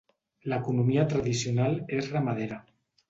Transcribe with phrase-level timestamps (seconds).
[0.53, 2.59] L'economia tradicional és ramadera.